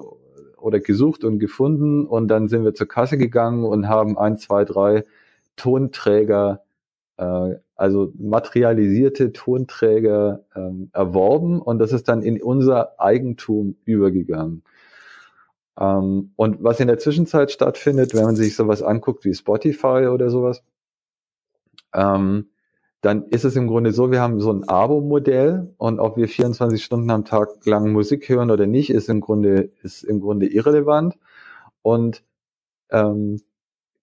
[0.56, 4.64] oder gesucht und gefunden und dann sind wir zur Kasse gegangen und haben ein, zwei,
[4.64, 5.04] drei
[5.54, 6.62] Tonträger,
[7.16, 14.64] äh, also materialisierte Tonträger ähm, erworben und das ist dann in unser Eigentum übergegangen.
[15.78, 20.30] Ähm, und was in der Zwischenzeit stattfindet, wenn man sich sowas anguckt wie Spotify oder
[20.30, 20.62] sowas,
[21.94, 22.48] ähm,
[23.00, 26.82] dann ist es im Grunde so, wir haben so ein Abo-Modell und ob wir 24
[26.84, 31.16] Stunden am Tag lang Musik hören oder nicht, ist im Grunde, ist im Grunde irrelevant.
[31.82, 32.24] Und
[32.90, 33.40] ähm,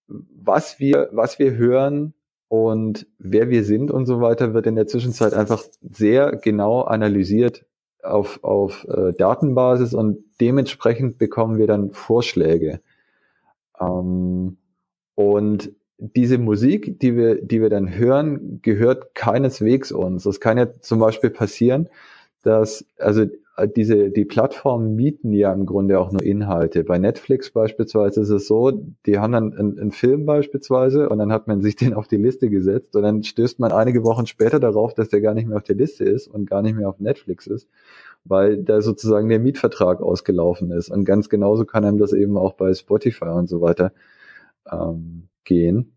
[0.07, 2.13] was wir, was wir hören
[2.47, 7.65] und wer wir sind und so weiter, wird in der Zwischenzeit einfach sehr genau analysiert
[8.05, 12.81] auf, auf äh, Datenbasis und dementsprechend bekommen wir dann Vorschläge.
[13.79, 14.57] Ähm,
[15.15, 20.23] und diese Musik, die wir, die wir dann hören, gehört keineswegs uns.
[20.23, 21.89] Das kann ja zum Beispiel passieren,
[22.45, 23.25] dass, also
[23.75, 26.83] diese, die Plattformen mieten ja im Grunde auch nur Inhalte.
[26.83, 28.71] Bei Netflix beispielsweise ist es so,
[29.05, 32.17] die haben dann einen, einen, Film beispielsweise und dann hat man sich den auf die
[32.17, 35.57] Liste gesetzt und dann stößt man einige Wochen später darauf, dass der gar nicht mehr
[35.57, 37.69] auf der Liste ist und gar nicht mehr auf Netflix ist,
[38.25, 40.89] weil da sozusagen der Mietvertrag ausgelaufen ist.
[40.89, 43.93] Und ganz genauso kann einem das eben auch bei Spotify und so weiter
[44.69, 45.95] ähm, gehen.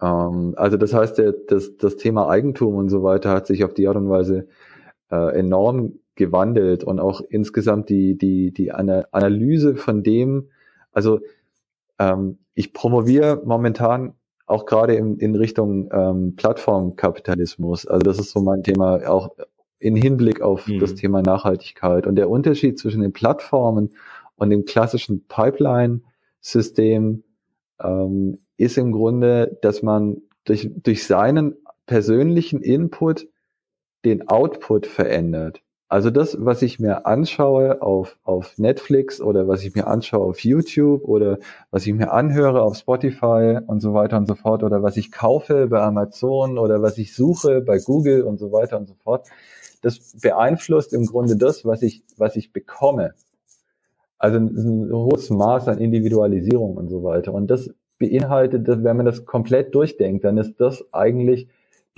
[0.00, 3.88] Ähm, also das heißt, das, das Thema Eigentum und so weiter hat sich auf die
[3.88, 4.48] Art und Weise
[5.10, 10.50] äh, enorm gewandelt und auch insgesamt die, die, die Analyse von dem,
[10.92, 11.20] also
[11.98, 14.14] ähm, ich promoviere momentan
[14.46, 17.86] auch gerade in, in Richtung ähm, Plattformkapitalismus.
[17.86, 19.30] Also das ist so mein Thema, auch
[19.78, 20.80] in Hinblick auf mhm.
[20.80, 22.06] das Thema Nachhaltigkeit.
[22.06, 23.90] Und der Unterschied zwischen den Plattformen
[24.36, 27.22] und dem klassischen Pipeline-System
[27.82, 31.54] ähm, ist im Grunde, dass man durch, durch seinen
[31.86, 33.26] persönlichen Input
[34.04, 35.62] den Output verändert.
[35.90, 40.38] Also das, was ich mir anschaue auf, auf Netflix oder was ich mir anschaue auf
[40.38, 41.38] YouTube oder
[41.72, 45.10] was ich mir anhöre auf Spotify und so weiter und so fort oder was ich
[45.10, 49.26] kaufe bei Amazon oder was ich suche bei Google und so weiter und so fort,
[49.82, 53.14] das beeinflusst im Grunde das, was ich, was ich bekomme.
[54.16, 57.34] Also ein hohes Maß an Individualisierung und so weiter.
[57.34, 61.48] Und das beinhaltet, wenn man das komplett durchdenkt, dann ist das eigentlich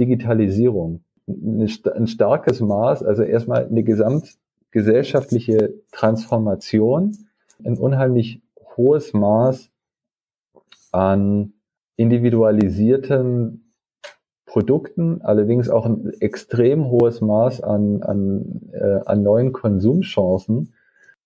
[0.00, 1.04] Digitalisierung.
[1.26, 7.16] Ein starkes Maß, also erstmal eine gesamtgesellschaftliche Transformation,
[7.64, 8.42] ein unheimlich
[8.76, 9.70] hohes Maß
[10.90, 11.54] an
[11.96, 13.72] individualisierten
[14.46, 20.74] Produkten, allerdings auch ein extrem hohes Maß an, an, äh, an neuen Konsumchancen,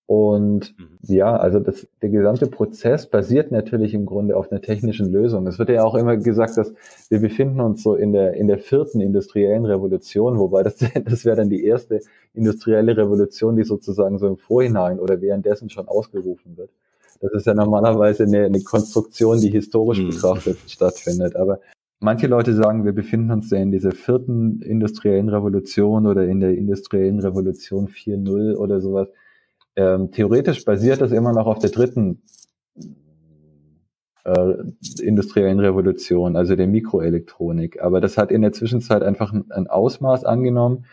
[0.07, 0.97] und mhm.
[1.01, 5.45] ja, also das, der gesamte Prozess basiert natürlich im Grunde auf einer technischen Lösung.
[5.47, 6.73] Es wird ja auch immer gesagt, dass
[7.09, 11.35] wir befinden uns so in der, in der vierten industriellen Revolution, wobei das, das wäre
[11.35, 11.99] dann die erste
[12.33, 16.69] industrielle Revolution, die sozusagen so im Vorhinein oder währenddessen schon ausgerufen wird.
[17.19, 20.11] Das ist ja normalerweise eine, eine Konstruktion, die historisch mhm.
[20.11, 21.35] betrachtet stattfindet.
[21.35, 21.59] Aber
[21.99, 26.57] manche Leute sagen, wir befinden uns ja in dieser vierten industriellen Revolution oder in der
[26.57, 29.09] industriellen Revolution 4.0 oder sowas
[29.77, 32.23] ähm, theoretisch basiert das immer noch auf der dritten
[34.25, 34.53] äh,
[35.01, 37.81] industriellen Revolution, also der Mikroelektronik.
[37.81, 40.85] Aber das hat in der Zwischenzeit einfach ein, ein Ausmaß angenommen.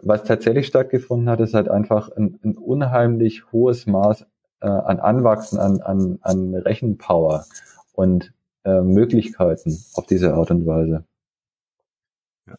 [0.00, 4.24] Was tatsächlich stattgefunden hat, ist halt einfach ein, ein unheimlich hohes Maß
[4.60, 7.44] äh, an Anwachsen, an, an, an Rechenpower
[7.92, 8.32] und
[8.64, 11.04] äh, Möglichkeiten auf diese Art und Weise.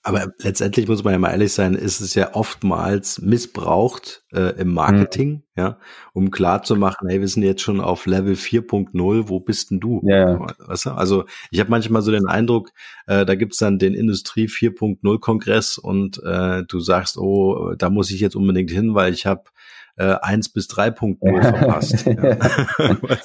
[0.02, 4.74] Aber letztendlich muss man ja mal ehrlich sein, ist es ja oftmals missbraucht äh, im
[4.74, 5.42] Marketing, mhm.
[5.58, 5.80] ja,
[6.14, 9.82] um klar zu machen, hey, wir sind jetzt schon auf Level 4.0, wo bist denn
[9.82, 10.02] du?
[10.06, 10.48] Ja.
[10.58, 10.92] Weißt du?
[10.92, 12.70] Also ich habe manchmal so den Eindruck,
[13.08, 18.10] äh, da gibt's dann den Industrie 4.0 Kongress und äh, du sagst, oh, da muss
[18.10, 19.44] ich jetzt unbedingt hin, weil ich habe
[19.98, 22.06] äh, 1 bis 3.0 verpasst.
[22.06, 23.08] Ja.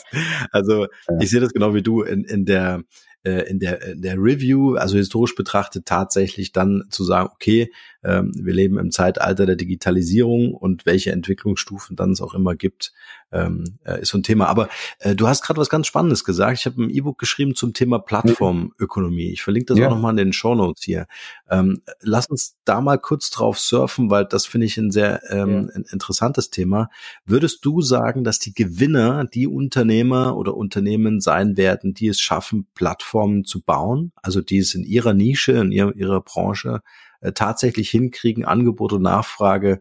[0.50, 0.86] also
[1.20, 2.82] ich sehe das genau wie du in, in der
[3.24, 7.72] äh, in der, in der Review, also historisch betrachtet tatsächlich dann zu sagen, okay,
[8.04, 12.92] ähm, wir leben im Zeitalter der Digitalisierung und welche Entwicklungsstufen dann es auch immer gibt,
[13.32, 14.46] ähm, äh, ist so ein Thema.
[14.46, 14.68] Aber
[15.00, 16.58] äh, du hast gerade was ganz Spannendes gesagt.
[16.58, 19.32] Ich habe ein E-Book geschrieben zum Thema Plattformökonomie.
[19.32, 19.86] Ich verlinke das ja.
[19.86, 21.06] auch nochmal in den Show Notes hier.
[21.50, 25.70] Ähm, lass uns da mal kurz drauf surfen, weil das finde ich ein sehr ähm,
[25.74, 25.82] ja.
[25.92, 26.90] interessantes Thema.
[27.26, 32.66] Würdest du sagen, dass die Gewinner die Unternehmer oder Unternehmen sein werden, die es schaffen,
[32.74, 36.80] Plattformen zu bauen, also die es in ihrer Nische, in ihrer, ihrer Branche
[37.20, 39.80] äh, tatsächlich hinkriegen, Angebot und Nachfrage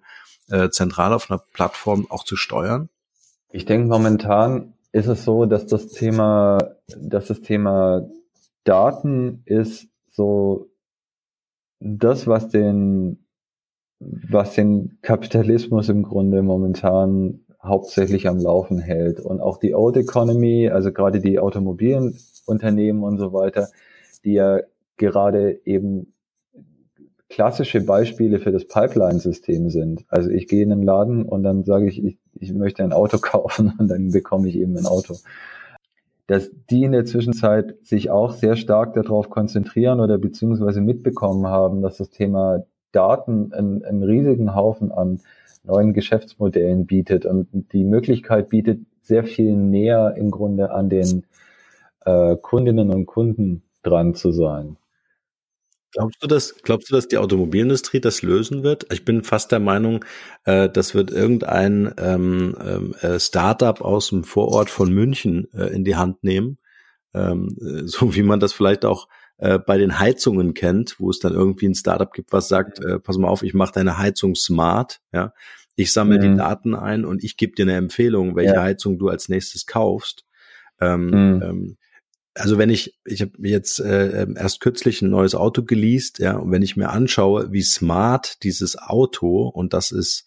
[0.49, 2.89] äh, zentral auf einer Plattform auch zu steuern?
[3.51, 6.57] Ich denke, momentan ist es so, dass das Thema,
[6.97, 8.07] dass das Thema
[8.63, 10.69] Daten ist so
[11.79, 13.25] das, was den,
[13.99, 19.19] was den Kapitalismus im Grunde momentan hauptsächlich am Laufen hält.
[19.19, 23.69] Und auch die Old Economy, also gerade die Automobilunternehmen und so weiter,
[24.23, 24.59] die ja
[24.97, 26.13] gerade eben
[27.29, 30.05] klassische Beispiele für das Pipeline-System sind.
[30.07, 33.17] Also ich gehe in einen Laden und dann sage ich, ich, ich möchte ein Auto
[33.21, 35.15] kaufen und dann bekomme ich eben ein Auto.
[36.27, 41.81] Dass die in der Zwischenzeit sich auch sehr stark darauf konzentrieren oder beziehungsweise mitbekommen haben,
[41.81, 45.21] dass das Thema Daten einen, einen riesigen Haufen an
[45.63, 51.25] neuen Geschäftsmodellen bietet und die Möglichkeit bietet, sehr viel näher im Grunde an den
[52.05, 54.77] äh, Kundinnen und Kunden dran zu sein.
[55.93, 58.91] Glaubst du, dass, glaubst du, dass die Automobilindustrie das lösen wird?
[58.91, 60.03] Ich bin fast der Meinung,
[60.43, 65.85] äh, das wird irgendein ähm, ähm äh, Startup aus dem Vorort von München äh, in
[65.85, 66.57] die Hand nehmen,
[67.13, 71.19] ähm, äh, so wie man das vielleicht auch äh, bei den Heizungen kennt, wo es
[71.19, 74.35] dann irgendwie ein Startup gibt, was sagt, äh, pass mal auf, ich mache deine Heizung
[74.35, 75.33] smart, ja,
[75.75, 76.21] ich sammle mhm.
[76.21, 78.63] die Daten ein und ich gebe dir eine Empfehlung, welche ja.
[78.63, 80.25] Heizung du als nächstes kaufst.
[80.81, 81.41] Ähm, mhm.
[81.43, 81.77] ähm,
[82.37, 86.37] also wenn ich, ich habe jetzt äh, ähm, erst kürzlich ein neues Auto geleast, ja,
[86.37, 90.25] und wenn ich mir anschaue, wie smart dieses Auto, und das ist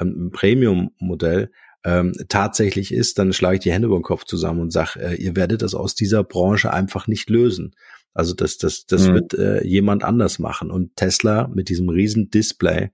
[0.00, 1.50] ähm, ein Premium-Modell,
[1.84, 5.14] ähm, tatsächlich ist, dann schlage ich die Hände über den Kopf zusammen und sage, äh,
[5.14, 7.74] ihr werdet das aus dieser Branche einfach nicht lösen.
[8.14, 9.14] Also das, das, das mhm.
[9.14, 10.70] wird äh, jemand anders machen.
[10.70, 12.90] Und Tesla mit diesem riesen Display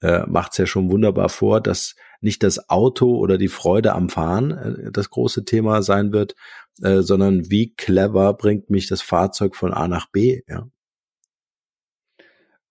[0.00, 4.08] äh, macht es ja schon wunderbar vor, dass nicht das Auto oder die Freude am
[4.08, 6.34] Fahren äh, das große Thema sein wird,
[6.82, 10.68] äh, sondern wie clever bringt mich das Fahrzeug von A nach B, ja.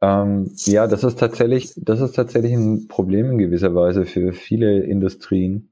[0.01, 4.83] Ähm, ja, das ist tatsächlich, das ist tatsächlich ein Problem in gewisser Weise für viele
[4.83, 5.68] Industrien.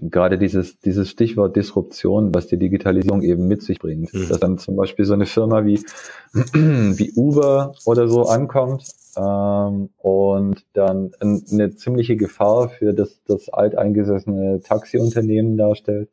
[0.00, 4.12] Gerade dieses, dieses Stichwort Disruption, was die Digitalisierung eben mit sich bringt.
[4.12, 4.28] Mhm.
[4.28, 5.84] Dass dann zum Beispiel so eine Firma wie,
[6.32, 8.84] wie Uber oder so ankommt
[9.16, 16.08] ähm, und dann eine ziemliche Gefahr für das, das alteingesessene Taxiunternehmen darstellt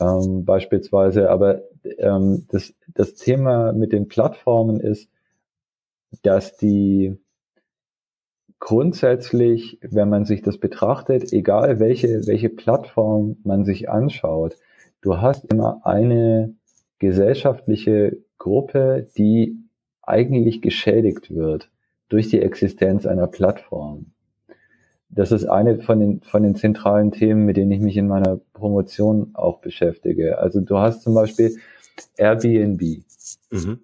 [0.00, 1.30] ähm, beispielsweise.
[1.30, 1.62] Aber
[1.98, 5.08] ähm, das, das Thema mit den Plattformen ist,
[6.22, 7.16] dass die
[8.64, 14.56] grundsätzlich, wenn man sich das betrachtet, egal welche, welche Plattform man sich anschaut,
[15.02, 16.54] du hast immer eine
[16.98, 19.58] gesellschaftliche Gruppe, die
[20.00, 21.68] eigentlich geschädigt wird
[22.08, 24.06] durch die Existenz einer Plattform.
[25.10, 28.40] Das ist eine von den, von den zentralen Themen, mit denen ich mich in meiner
[28.54, 30.38] Promotion auch beschäftige.
[30.38, 31.54] Also du hast zum Beispiel
[32.16, 32.80] Airbnb.
[33.50, 33.80] Mhm.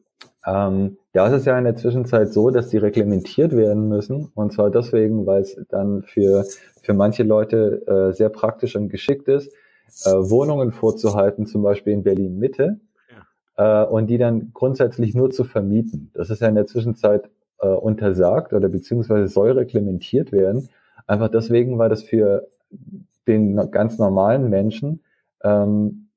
[0.47, 4.31] Ähm, da ist es ja in der Zwischenzeit so, dass die reglementiert werden müssen.
[4.35, 6.44] Und zwar deswegen, weil es dann für,
[6.83, 9.53] für manche Leute äh, sehr praktisch und geschickt ist,
[10.05, 12.79] äh, Wohnungen vorzuhalten, zum Beispiel in Berlin Mitte,
[13.57, 13.85] ja.
[13.85, 16.11] äh, und die dann grundsätzlich nur zu vermieten.
[16.14, 20.68] Das ist ja in der Zwischenzeit äh, untersagt oder beziehungsweise soll reglementiert werden.
[21.09, 22.46] Einfach deswegen, weil das für
[23.27, 25.03] den ganz normalen Menschen
[25.42, 26.10] ähm,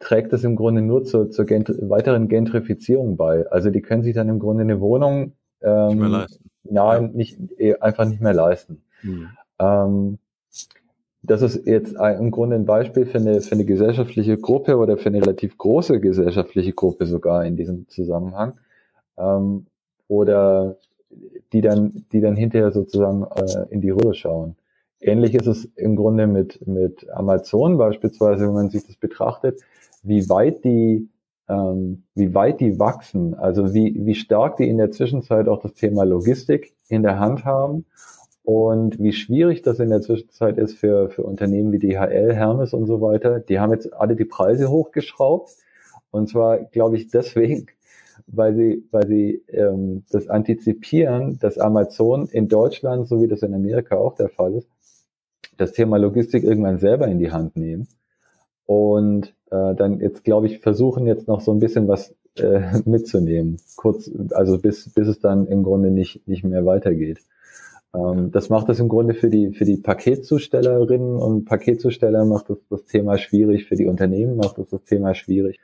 [0.00, 3.46] trägt es im Grunde nur zur, zur Gent weiteren Gentrifizierung bei.
[3.50, 5.32] Also die können sich dann im Grunde eine Wohnung
[5.62, 6.50] ähm, nicht mehr leisten.
[6.64, 7.08] Nein, ja.
[7.12, 8.82] nicht, eh, einfach nicht mehr leisten.
[9.02, 9.28] Mhm.
[9.58, 10.18] Ähm,
[11.22, 14.96] das ist jetzt ein, im Grunde ein Beispiel für eine, für eine gesellschaftliche Gruppe oder
[14.96, 18.54] für eine relativ große gesellschaftliche Gruppe sogar in diesem Zusammenhang.
[19.18, 19.66] Ähm,
[20.08, 20.76] oder
[21.52, 24.56] die dann, die dann hinterher sozusagen äh, in die Röhre schauen.
[25.00, 29.60] Ähnlich ist es im Grunde mit, mit Amazon beispielsweise, wenn man sich das betrachtet,
[30.02, 31.08] wie weit die,
[31.48, 35.74] ähm, wie weit die wachsen, also wie, wie stark die in der Zwischenzeit auch das
[35.74, 37.84] Thema Logistik in der Hand haben
[38.42, 42.86] und wie schwierig das in der Zwischenzeit ist für, für Unternehmen wie DHL, Hermes und
[42.86, 43.40] so weiter.
[43.40, 45.50] Die haben jetzt alle die Preise hochgeschraubt.
[46.10, 47.66] Und zwar, glaube ich, deswegen,
[48.26, 53.54] weil sie, weil sie ähm, das antizipieren, dass Amazon in Deutschland, so wie das in
[53.54, 54.68] Amerika auch der Fall ist,
[55.56, 57.86] das Thema Logistik irgendwann selber in die Hand nehmen
[58.66, 63.58] und äh, dann jetzt, glaube ich, versuchen jetzt noch so ein bisschen was äh, mitzunehmen.
[63.76, 67.18] Kurz, also bis, bis es dann im Grunde nicht, nicht mehr weitergeht.
[67.94, 72.58] Ähm, das macht es im Grunde für die, für die Paketzustellerinnen und Paketzusteller macht das,
[72.68, 75.58] das Thema schwierig, für die Unternehmen macht das das Thema schwierig.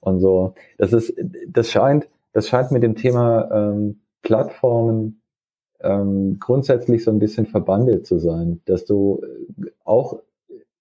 [0.00, 1.14] Und so, das ist,
[1.48, 5.20] das scheint, das scheint mit dem Thema ähm, Plattformen
[5.80, 9.22] ähm, grundsätzlich so ein bisschen verbandelt zu sein, dass du
[9.84, 10.20] auch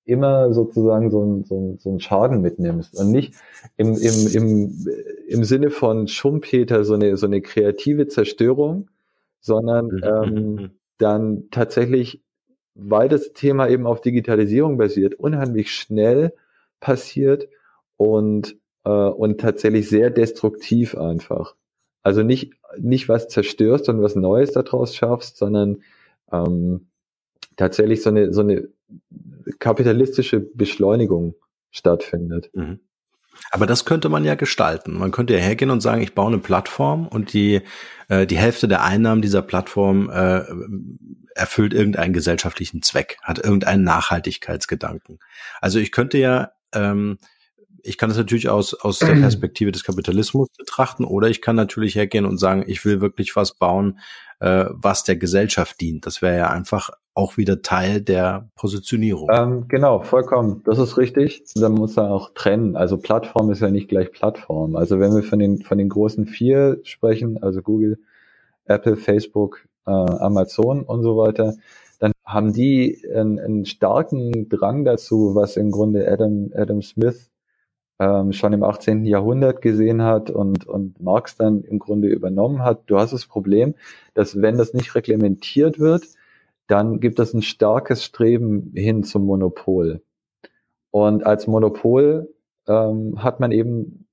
[0.05, 3.35] immer sozusagen so ein, so so ein Schaden mitnimmst und nicht
[3.77, 4.87] im, im, im,
[5.27, 8.89] im Sinne von Schumpeter so eine, so eine kreative Zerstörung,
[9.39, 10.01] sondern mhm.
[10.03, 12.21] ähm, dann tatsächlich,
[12.75, 16.33] weil das Thema eben auf Digitalisierung basiert, unheimlich schnell
[16.79, 17.47] passiert
[17.97, 21.55] und, äh, und tatsächlich sehr destruktiv einfach.
[22.03, 25.83] Also nicht, nicht was zerstörst und was Neues daraus schaffst, sondern
[26.31, 26.87] ähm,
[27.57, 28.69] tatsächlich so eine, so eine
[29.59, 31.35] kapitalistische Beschleunigung
[31.71, 32.49] stattfindet.
[32.53, 32.79] Mhm.
[33.49, 34.97] Aber das könnte man ja gestalten.
[34.97, 37.61] Man könnte ja hergehen und sagen, ich baue eine Plattform und die,
[38.07, 40.43] äh, die Hälfte der Einnahmen dieser Plattform äh,
[41.33, 45.19] erfüllt irgendeinen gesellschaftlichen Zweck, hat irgendeinen Nachhaltigkeitsgedanken.
[45.59, 47.17] Also ich könnte ja ähm,
[47.83, 51.95] ich kann das natürlich aus, aus der Perspektive des Kapitalismus betrachten oder ich kann natürlich
[51.95, 53.99] hergehen und sagen, ich will wirklich was bauen,
[54.39, 56.05] äh, was der Gesellschaft dient.
[56.05, 59.29] Das wäre ja einfach auch wieder Teil der Positionierung.
[59.31, 60.61] Ähm, genau, vollkommen.
[60.65, 61.43] Das ist richtig.
[61.55, 62.75] Da muss man auch trennen.
[62.75, 64.75] Also Plattform ist ja nicht gleich Plattform.
[64.75, 67.99] Also wenn wir von den, von den großen vier sprechen, also Google,
[68.65, 71.55] Apple, Facebook, äh, Amazon und so weiter,
[71.99, 77.29] dann haben die einen, einen starken Drang dazu, was im Grunde Adam, Adam Smith
[77.99, 79.05] ähm, schon im 18.
[79.05, 82.83] Jahrhundert gesehen hat und, und Marx dann im Grunde übernommen hat.
[82.87, 83.75] Du hast das Problem,
[84.13, 86.05] dass wenn das nicht reglementiert wird,
[86.71, 90.01] dann gibt es ein starkes Streben hin zum Monopol.
[90.89, 92.33] Und als Monopol
[92.67, 94.07] ähm, hat man eben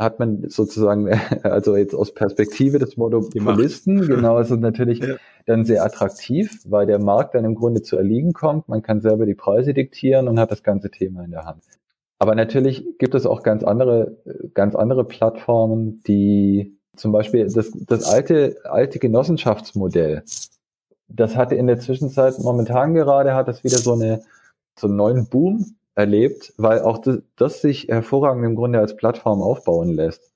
[0.00, 1.08] hat man sozusagen,
[1.42, 5.16] also jetzt aus Perspektive des Monopolisten, genau, ist es natürlich ja.
[5.44, 8.66] dann sehr attraktiv, weil der Markt dann im Grunde zu erliegen kommt.
[8.68, 11.64] Man kann selber die Preise diktieren und hat das ganze Thema in der Hand.
[12.18, 14.16] Aber natürlich gibt es auch ganz andere,
[14.54, 20.22] ganz andere Plattformen, die zum Beispiel das, das alte, alte Genossenschaftsmodell,
[21.12, 24.22] das hatte in der Zwischenzeit, momentan gerade hat es wieder so eine,
[24.78, 29.42] so einen neuen Boom erlebt, weil auch das, das sich hervorragend im Grunde als Plattform
[29.42, 30.32] aufbauen lässt.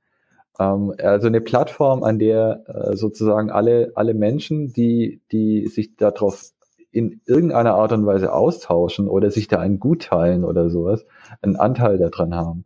[0.59, 6.51] Ähm, also eine Plattform, an der äh, sozusagen alle, alle Menschen, die, die sich darauf
[6.91, 11.05] in irgendeiner Art und Weise austauschen oder sich da ein Gut teilen oder sowas,
[11.43, 12.65] einen Anteil daran haben.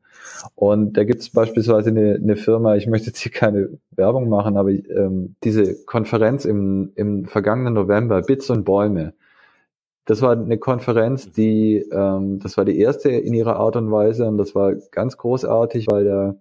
[0.55, 4.57] Und da gibt es beispielsweise eine, eine Firma, ich möchte jetzt hier keine Werbung machen,
[4.57, 9.15] aber ähm, diese Konferenz im, im vergangenen November, Bits und Bäume,
[10.05, 14.27] das war eine Konferenz, die, ähm, das war die erste in ihrer Art und Weise
[14.27, 16.37] und das war ganz großartig, weil da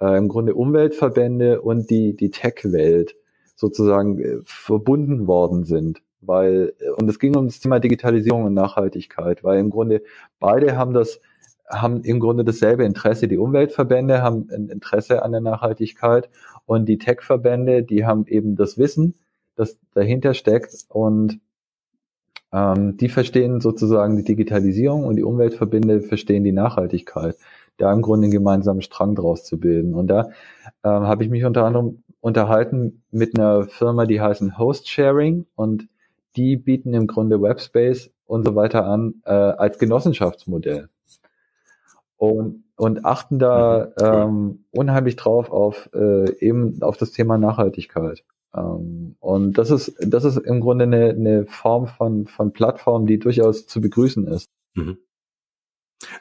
[0.00, 3.16] äh, im Grunde Umweltverbände und die, die Tech-Welt
[3.56, 9.42] sozusagen äh, verbunden worden sind weil, und es ging um das Thema Digitalisierung und Nachhaltigkeit,
[9.42, 10.02] weil im Grunde
[10.38, 11.20] beide haben das,
[11.70, 13.28] haben im Grunde dasselbe Interesse.
[13.28, 16.28] Die Umweltverbände haben ein Interesse an der Nachhaltigkeit
[16.66, 19.14] und die Tech-Verbände, die haben eben das Wissen,
[19.56, 21.40] das dahinter steckt und
[22.52, 27.36] ähm, die verstehen sozusagen die Digitalisierung und die Umweltverbände verstehen die Nachhaltigkeit.
[27.76, 29.94] Da im Grunde einen gemeinsamen Strang draus zu bilden.
[29.94, 30.30] Und da
[30.84, 35.88] ähm, habe ich mich unter anderem unterhalten mit einer Firma, die heißen Host Sharing und
[36.36, 40.88] die bieten im Grunde Webspace und so weiter an äh, als Genossenschaftsmodell
[42.20, 44.04] und und achten da mhm.
[44.04, 48.24] ähm, unheimlich drauf auf äh, eben auf das Thema Nachhaltigkeit.
[48.54, 53.18] Ähm, und das ist das ist im Grunde eine, eine Form von von Plattform, die
[53.18, 54.50] durchaus zu begrüßen ist.
[54.74, 54.98] Mhm.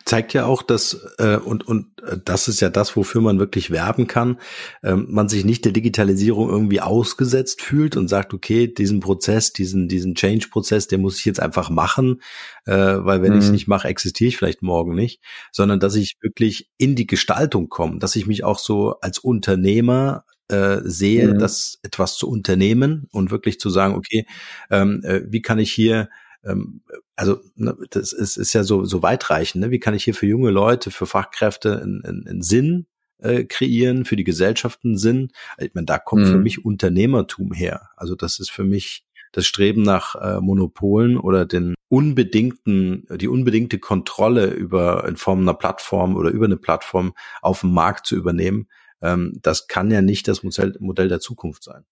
[0.06, 3.71] Zeigt ja auch, dass, äh, und, und äh, das ist ja das, wofür man wirklich
[3.71, 4.39] werben kann,
[4.84, 9.88] ähm, man sich nicht der Digitalisierung irgendwie ausgesetzt fühlt und sagt, okay, diesen Prozess, diesen,
[9.88, 12.21] diesen Change-Prozess, den muss ich jetzt einfach machen,
[12.65, 13.39] äh, weil wenn mhm.
[13.39, 15.21] ich es nicht mache, existiere ich vielleicht morgen nicht,
[15.52, 20.25] sondern dass ich wirklich in die Gestaltung komme, dass ich mich auch so als Unternehmer
[20.49, 21.39] äh, sehe, mhm.
[21.39, 24.25] das etwas zu unternehmen und wirklich zu sagen, okay,
[24.71, 26.10] ähm, äh, wie kann ich hier
[26.43, 26.82] ähm,
[27.15, 29.63] also ne, das ist, ist ja so, so weitreichend.
[29.63, 29.71] Ne?
[29.71, 32.88] Wie kann ich hier für junge Leute, für Fachkräfte einen, einen, einen Sinn
[33.19, 35.32] äh, kreieren, für die Gesellschaft einen Sinn?
[35.58, 36.32] Ich meine, da kommt mhm.
[36.32, 37.89] für mich Unternehmertum her.
[37.95, 43.80] Also das ist für mich das Streben nach äh, Monopolen oder den unbedingten, die unbedingte
[43.80, 48.67] Kontrolle über in Form einer Plattform oder über eine Plattform auf dem Markt zu übernehmen.
[49.02, 51.86] Ähm, das kann ja nicht das Modell, Modell der Zukunft sein.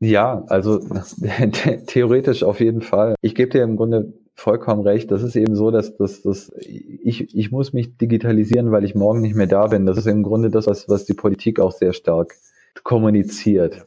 [0.00, 0.80] Ja, also
[1.86, 3.14] theoretisch auf jeden Fall.
[3.22, 5.10] Ich gebe dir im Grunde vollkommen recht.
[5.10, 9.22] Das ist eben so, dass, dass, dass ich, ich muss mich digitalisieren, weil ich morgen
[9.22, 9.86] nicht mehr da bin.
[9.86, 12.34] Das ist im Grunde das, was, was die Politik auch sehr stark
[12.82, 13.86] kommuniziert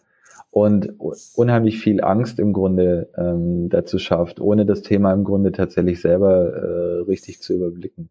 [0.52, 0.96] und
[1.36, 6.54] unheimlich viel Angst im Grunde ähm, dazu schafft, ohne das Thema im Grunde tatsächlich selber
[6.54, 8.10] äh, richtig zu überblicken.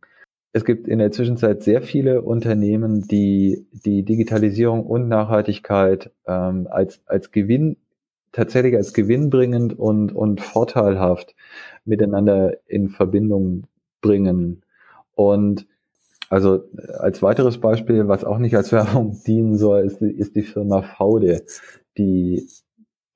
[0.53, 7.01] Es gibt in der Zwischenzeit sehr viele Unternehmen, die die Digitalisierung und Nachhaltigkeit ähm, als,
[7.07, 7.77] als Gewinn
[8.33, 11.35] tatsächlich als gewinnbringend und, und vorteilhaft
[11.85, 13.65] miteinander in Verbindung
[14.01, 14.63] bringen.
[15.15, 15.67] Und
[16.31, 16.65] also
[16.99, 21.43] als weiteres Beispiel, was auch nicht als Werbung dienen soll, ist, ist die Firma Faude,
[21.97, 22.47] die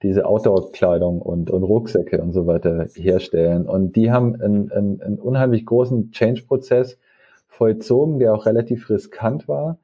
[0.02, 3.66] diese Outdoor-Kleidung und, und Rucksäcke und so weiter herstellen.
[3.66, 6.98] Und die haben einen, einen, einen unheimlich großen Change-Prozess
[7.46, 9.78] vollzogen, der auch relativ riskant war,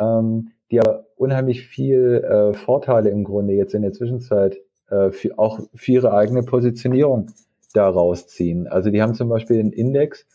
[0.00, 4.58] ähm, die aber unheimlich viel äh, Vorteile im Grunde jetzt in der Zwischenzeit
[4.90, 7.30] äh, für, auch für ihre eigene Positionierung
[7.72, 8.66] daraus ziehen.
[8.66, 10.26] Also die haben zum Beispiel einen Index,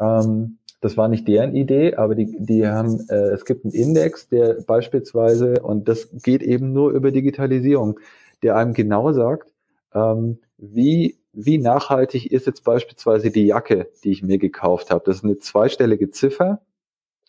[0.00, 4.28] ähm, das war nicht deren Idee, aber die, die haben, äh, es gibt einen Index,
[4.28, 8.00] der beispielsweise, und das geht eben nur über Digitalisierung,
[8.42, 9.52] der einem genau sagt,
[9.94, 15.02] ähm, wie, wie nachhaltig ist jetzt beispielsweise die Jacke, die ich mir gekauft habe.
[15.04, 16.60] Das ist eine zweistellige Ziffer.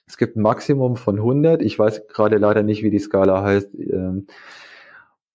[0.07, 1.61] Es gibt ein Maximum von 100.
[1.61, 3.69] Ich weiß gerade leider nicht, wie die Skala heißt.
[3.75, 4.27] Ähm,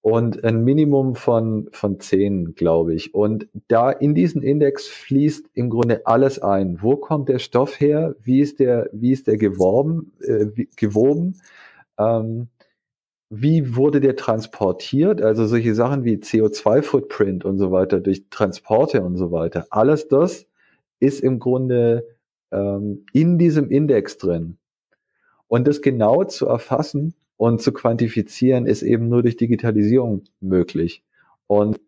[0.06, 3.12] und ein Minimum von, von zehn, glaube ich.
[3.12, 6.80] Und da in diesen Index fließt im Grunde alles ein.
[6.80, 8.14] Wo kommt der Stoff her?
[8.22, 10.46] Wie ist der, wie ist der geworben, äh,
[10.76, 11.40] gewoben?
[11.98, 12.46] Ähm,
[13.30, 15.22] wie wurde der transportiert?
[15.22, 19.66] Also solche Sachen wie CO2-Footprint und so weiter durch Transporte und so weiter.
[19.70, 20.46] Alles das
[21.00, 22.06] ist im Grunde
[22.52, 24.58] ähm, in diesem Index drin.
[25.48, 31.04] Und das genau zu erfassen, und zu quantifizieren ist eben nur durch Digitalisierung möglich.
[31.46, 31.80] Und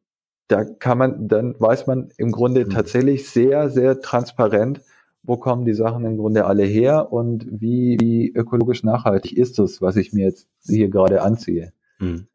[0.49, 2.71] da kann man, dann weiß man im Grunde mhm.
[2.71, 4.81] tatsächlich sehr, sehr transparent,
[5.23, 9.83] wo kommen die Sachen im Grunde alle her und wie, wie ökologisch nachhaltig ist es,
[9.83, 11.73] was ich mir jetzt hier gerade anziehe.
[11.99, 12.29] Mhm.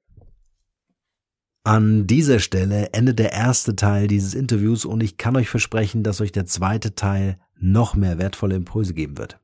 [1.66, 6.20] An dieser Stelle endet der erste Teil dieses Interviews und ich kann euch versprechen, dass
[6.20, 9.40] euch der zweite Teil noch mehr wertvolle Impulse geben wird.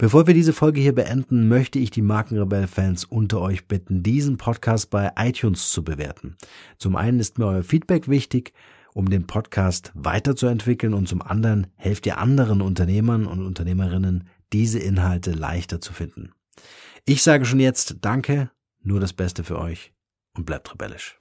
[0.00, 4.88] Bevor wir diese Folge hier beenden, möchte ich die Markenrebell-Fans unter euch bitten, diesen Podcast
[4.88, 6.38] bei iTunes zu bewerten.
[6.78, 8.54] Zum einen ist mir euer Feedback wichtig,
[8.94, 14.24] um den Podcast weiterzuentwickeln und zum anderen helft ihr anderen Unternehmern und Unternehmerinnen,
[14.54, 16.32] diese Inhalte leichter zu finden.
[17.04, 18.50] Ich sage schon jetzt Danke,
[18.82, 19.92] nur das Beste für euch
[20.34, 21.19] und bleibt rebellisch.